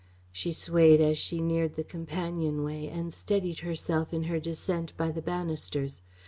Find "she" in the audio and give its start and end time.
0.31-0.51, 1.19-1.39